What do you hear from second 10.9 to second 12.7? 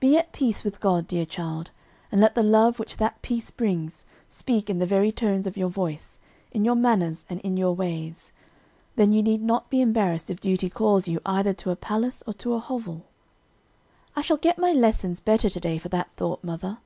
you either to a palace or to a